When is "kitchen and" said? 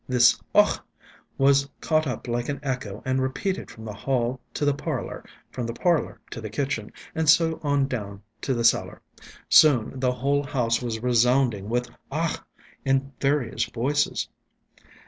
6.49-7.29